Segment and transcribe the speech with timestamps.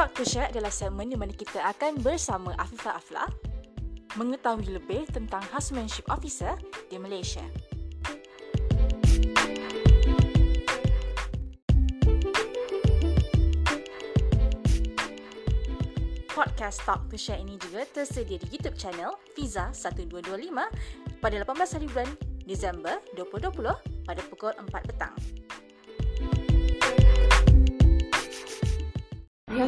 [0.00, 3.28] Talk to Share adalah segmen di mana kita akan bersama Afifah Afla
[4.16, 6.56] mengetahui lebih tentang housemanship officer
[6.88, 7.44] di Malaysia.
[16.32, 21.86] Podcast Talk to Share ini juga tersedia di YouTube channel Fiza 1225 pada 18 hari
[21.92, 22.08] bulan
[22.48, 25.12] Disember 2020 pada pukul 4 petang.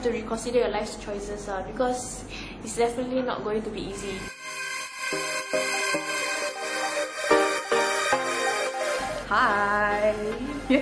[0.00, 2.24] Have to reconsider your life choices uh, because
[2.64, 4.16] it's definitely not going to be easy.
[9.28, 10.16] Hai.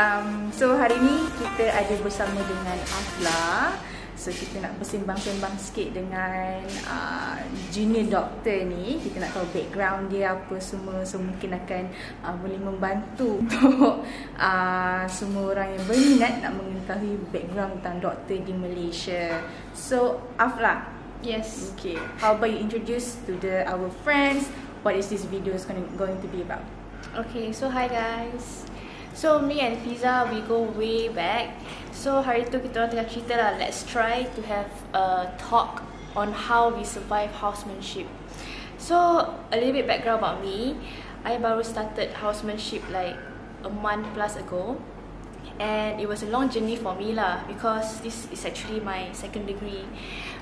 [0.00, 3.76] um, so hari ni kita ada bersama dengan Afla.
[4.20, 7.40] So kita nak bersimbang-simbang sikit dengan uh,
[7.72, 9.00] junior doktor ni.
[9.00, 11.00] Kita nak tahu background dia apa semua.
[11.08, 11.88] So mungkin akan
[12.20, 14.04] uh, boleh membantu untuk
[14.36, 19.40] uh, semua orang yang berminat Nak mengetahui background tentang doktor di Malaysia.
[19.72, 21.72] So Afla Yes.
[21.76, 24.48] Okay, how about you introduce to the our friends?
[24.80, 26.64] What is this video is going, going to be about?
[27.12, 28.64] Okay, so hi guys.
[29.14, 31.58] So me and Fiza we go way back.
[31.90, 35.82] So hari tu kita orang tengah cerita lah Let's try to have a talk
[36.14, 38.06] on how we survive housemanship.
[38.78, 38.96] So
[39.50, 40.78] a little bit background about me.
[41.26, 43.18] I baru started housemanship like
[43.66, 44.78] a month plus ago.
[45.60, 49.44] And it was a long journey for me lah Because this is actually my second
[49.44, 49.84] degree.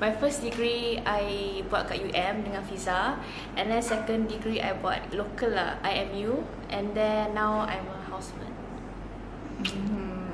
[0.00, 3.20] My first degree I buat kat UM dengan Fiza.
[3.58, 6.40] And then second degree I buat local lah IMU
[6.72, 8.51] And then now I'm a houseman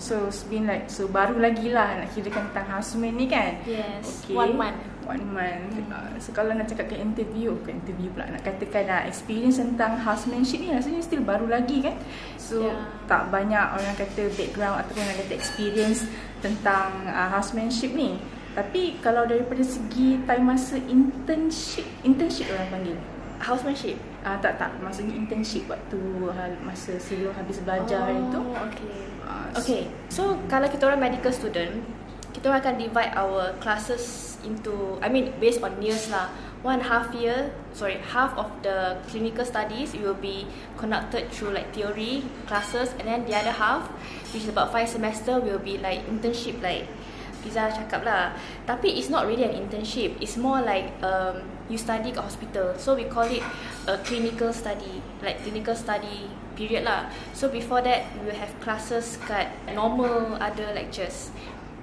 [0.00, 3.60] so it's been like so baru lagi lah nak kirakan tentang houseman ni kan?
[3.68, 4.80] Yes, one month.
[5.04, 5.76] One month.
[5.90, 10.64] Uh, so kalau nak cakapkan interview, bukan interview pula nak katakan uh, experience tentang housemanship
[10.64, 11.94] ni rasanya still baru lagi kan?
[12.40, 12.80] So Yeah.
[13.06, 16.08] tak banyak orang kata background ataupun orang kata experience
[16.40, 18.16] tentang uh, housemanship ni.
[18.50, 22.98] Tapi kalau daripada segi time masa internship, internship orang panggil.
[23.40, 23.96] Housemanship?
[24.20, 25.96] Ah uh, tak tak maksudnya internship waktu
[26.36, 28.40] hal masa sebelum habis belajar hari tu.
[28.52, 31.86] okay Ah, Okay, so kalau kita orang medical student
[32.30, 36.30] Kita orang akan divide our classes into I mean based on years lah
[36.60, 40.44] One half year, sorry, half of the clinical studies will be
[40.76, 43.88] conducted through like theory classes And then the other half,
[44.30, 46.84] which is about five semester Will be like internship like
[47.40, 48.36] Fiza cakap lah.
[48.68, 50.14] Tapi it's not really an internship.
[50.20, 51.42] It's more like um,
[51.72, 52.76] you study kat hospital.
[52.76, 53.42] So we call it
[53.88, 55.00] a clinical study.
[55.24, 57.08] Like clinical study period lah.
[57.32, 61.32] So before that we will have classes kat normal other lectures.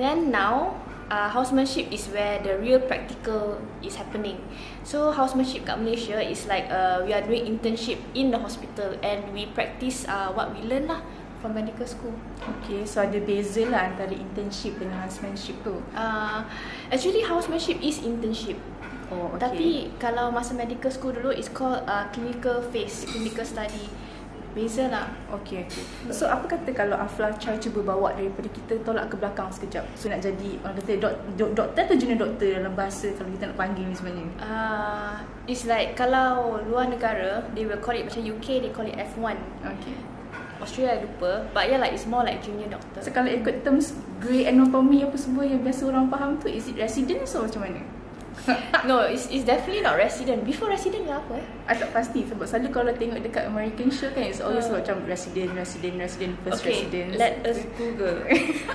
[0.00, 0.80] Then now
[1.12, 4.40] uh, housemanship is where the real practical is happening.
[4.88, 9.28] So housemanship kat Malaysia is like uh, we are doing internship in the hospital And
[9.36, 11.04] we practice uh, what we learn lah
[11.42, 12.14] from medical school
[12.62, 15.74] Okay, so ada beza lah antara internship dengan housemanship tu.
[15.92, 16.46] uh,
[16.88, 18.56] Actually housemanship is internship
[19.12, 19.44] Oh, okay.
[19.44, 19.68] Tapi
[20.00, 23.90] kalau masa medical school dulu It's called uh, clinical phase Clinical study
[24.52, 25.84] Beza lah Okay, okay.
[26.08, 29.84] So, apa kata kalau Afla try cuba bawa daripada kita tolak ke belakang sekejap?
[29.96, 33.48] So, nak jadi orang kata dok, dok, doktor atau junior doktor dalam bahasa kalau kita
[33.48, 34.28] nak panggil ni sebenarnya?
[34.40, 38.96] uh, It's like kalau luar negara They will call it macam UK They call it
[38.96, 39.96] F1 Okay.
[40.62, 43.92] Australia I lupa But yeah like it's more like junior doctor So, kalau ikut terms
[44.22, 47.82] grey anatomy apa semua yang biasa orang faham tu, is it resident or macam mana?
[48.88, 52.48] No it's, it's definitely not resident Before resident ke apa eh I tak pasti sebab
[52.48, 54.80] selalu kalau tengok dekat American show kan it's always Uh.
[54.80, 57.20] macam resident, resident, resident, first Okay resident.
[57.20, 58.24] let us google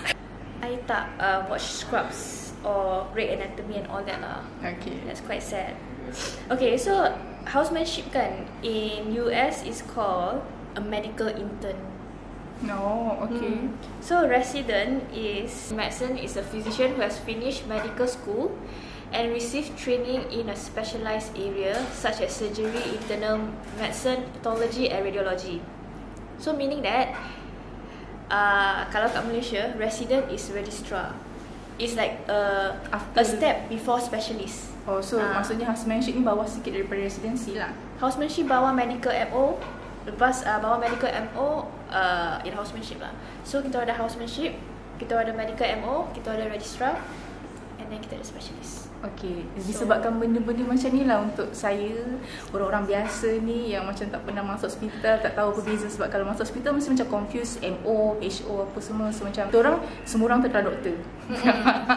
[0.64, 5.00] I tak uh, watch Scrubs Or Grey Anatomy and all that lah Okay.
[5.08, 5.72] That's quite sad.
[6.52, 7.08] Okay, so
[7.48, 10.44] housemanship kan in US is called
[10.74, 11.78] a medical intern.
[12.60, 13.56] No, okay.
[13.56, 13.72] Hmm.
[14.04, 18.52] So resident is medicine is a physician who has finished medical school
[19.10, 23.48] and received training in a specialized area such as surgery, internal
[23.80, 25.64] medicine, pathology and radiology.
[26.36, 27.16] So meaning that
[28.30, 31.16] uh, kalau kat Malaysia resident is registrar.
[31.80, 34.68] It's like a a After- step before specialist.
[34.84, 35.40] Oh, so Ah.
[35.40, 37.72] maksudnya housemanship ni bawah sikit daripada residency lah.
[38.00, 39.56] Housemanship bawah medical MO
[40.08, 43.12] Lepas uh, bawah medical MO uh, In housemanship lah.
[43.44, 44.56] So kita ada housemanship
[44.96, 46.96] Kita ada medical MO Kita ada registrar
[47.80, 48.92] And then kita ada specialist.
[49.00, 52.04] Okay, So- disebabkan benda-benda macam ni lah untuk saya
[52.52, 56.28] Orang-orang biasa ni yang macam tak pernah masuk hospital Tak tahu apa beza sebab kalau
[56.28, 60.44] masuk hospital mesti macam confused MO, HO apa semua So macam kita orang, semua orang
[60.44, 60.96] tu adalah doktor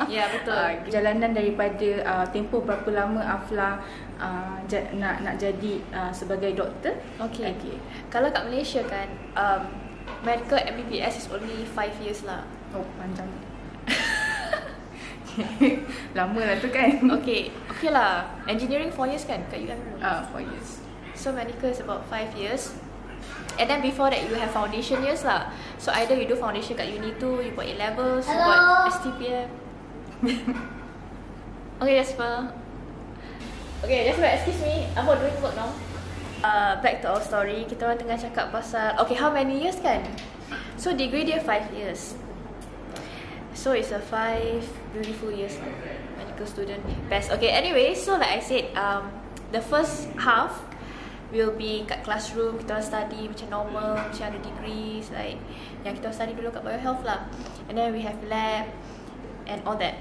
[0.08, 0.56] Ya betul.
[0.64, 3.82] Uh, Perjalanan daripada uh, tempoh berapa lama Afla
[4.22, 6.94] uh, ja, nak nak jadi uh, sebagai doktor?
[7.18, 7.52] Okay.
[7.52, 7.76] okay.
[8.14, 9.64] Kalau kat Malaysia kan um,
[10.22, 12.46] Medical MBBS is only 5 years lah.
[12.72, 13.28] Oh, panjang
[16.18, 17.02] Lama lah tu kan.
[17.22, 18.30] Okay, okay lah.
[18.46, 19.80] Engineering 4 years kan kat UM?
[20.00, 20.84] Ah, uh, 4 years.
[21.18, 22.74] So medical is about 5 years.
[23.58, 25.54] And then before that you have foundation years lah.
[25.78, 29.48] So either you do foundation kat uni tu, you buat A levels, you buat STPM.
[31.82, 32.50] okay, Jasper.
[33.86, 34.90] Okay, Jasper, excuse me.
[34.98, 35.70] I'm about doing work now.
[36.44, 37.64] Uh, back to our story.
[37.70, 40.04] Kita orang tengah cakap pasal, okay, how many years kan?
[40.76, 42.18] So degree dia 5 years.
[43.64, 44.60] So it's a 5
[44.92, 45.72] beautiful years lah.
[46.20, 46.84] Medical student.
[47.08, 47.32] Best.
[47.32, 49.08] Okay, anyway, so like I said, um,
[49.56, 50.60] the first half,
[51.32, 55.42] will be kat classroom kita study macam normal macam ada degrees like
[55.82, 57.26] yang kita study dulu kat biohealth lah
[57.66, 58.70] and then we have lab
[59.50, 59.98] and all that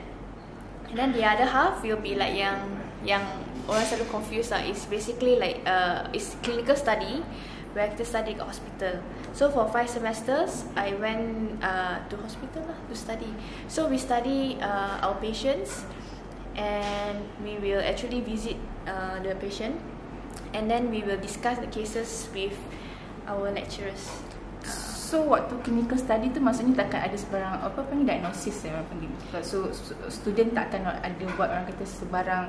[0.93, 2.61] and then the other half will be like yang
[3.00, 3.25] yang
[3.64, 7.25] orang selalu confused lah is basically like uh, is clinical study
[7.73, 9.01] where kita study kat hospital
[9.33, 13.33] so for five semesters I went uh, to hospital lah to study
[13.67, 15.89] so we study uh, our patients
[16.57, 19.81] and we will actually visit uh, the patient
[20.53, 22.57] and then we will discuss the cases with
[23.27, 24.11] our lecturers.
[25.13, 29.11] So waktu clinical study tu maksudnya takkan ada sebarang apa panggil diagnosis ya orang panggil.
[29.45, 29.69] So
[30.09, 32.45] student takkan ada buat orang kata sebarang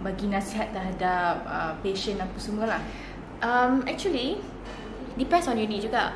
[0.00, 2.82] bagi nasihat terhadap uh, patient apa semua lah.
[3.42, 4.38] Um, actually
[5.18, 6.14] depends on uni juga.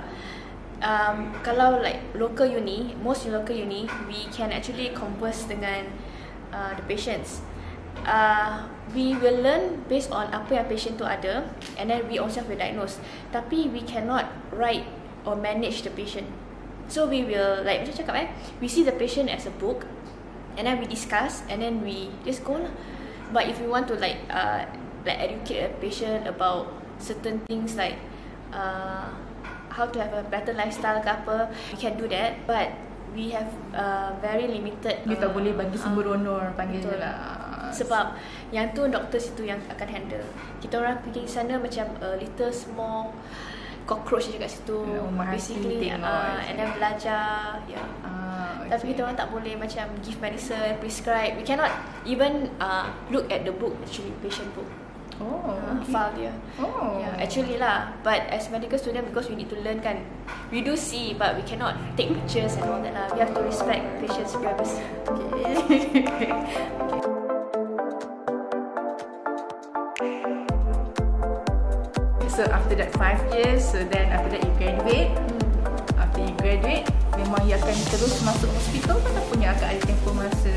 [0.79, 5.91] Um, kalau like local uni, most local uni, we can actually converse dengan
[6.55, 7.43] uh, the patients.
[8.07, 11.49] Uh, we will learn based on apa yang patient tu ada
[11.81, 13.03] and then we also will diagnose.
[13.35, 14.87] Tapi we cannot write
[15.27, 16.29] or manage the patient.
[16.87, 18.29] So we will like macam cakap eh
[18.63, 19.91] we see the patient as a book
[20.55, 22.71] and then we discuss and then we just go lah.
[23.35, 24.71] But if we want to like uh,
[25.03, 27.99] like educate a patient about certain things like
[28.53, 29.13] uh,
[29.73, 32.73] how to have a better lifestyle ke apa we can do that but
[33.13, 37.47] we have uh, very limited kita uh, boleh bagi sembrono uh, panggil je lah
[37.77, 38.17] sebab
[38.55, 40.27] yang tu doktor situ yang akan handle.
[40.63, 43.13] Kita orang pergi sana macam a little small
[43.87, 44.83] cockroach je kat situ.
[44.83, 47.63] Oh, basically uh, and then belajar.
[47.71, 47.79] Ya.
[47.79, 47.87] Yeah.
[48.03, 48.71] Uh, okay.
[48.75, 51.39] Tapi kita orang tak boleh macam give medicine, prescribe.
[51.39, 51.71] We cannot
[52.03, 54.67] even uh, look at the book actually patient book.
[55.17, 55.93] Oh, uh, okay.
[55.93, 56.33] file dia.
[56.61, 57.01] Oh.
[57.01, 57.97] Yeah, actually lah.
[58.05, 60.05] But as medical student because we need to learn kan.
[60.53, 63.07] We do see but we cannot take pictures and all that lah.
[63.17, 64.85] We have to respect patient's privacy.
[65.09, 66.05] Okay.
[66.05, 66.33] okay.
[72.37, 75.97] so after that five years so then after that you graduate hmm.
[75.97, 76.85] after you graduate
[77.17, 80.53] memang you akan terus masuk hospital kan you akan ada tempoh masa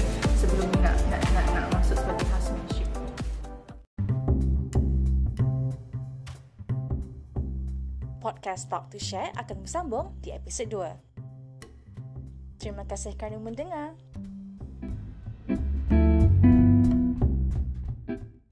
[8.19, 12.59] Podcast Talk to Share akan bersambung di episod 2.
[12.59, 13.95] Terima kasih kerana mendengar.